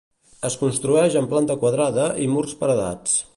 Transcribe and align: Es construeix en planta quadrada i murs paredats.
Es 0.47 0.55
construeix 0.61 1.17
en 1.21 1.27
planta 1.33 1.59
quadrada 1.65 2.07
i 2.25 2.27
murs 2.33 2.57
paredats. 2.63 3.15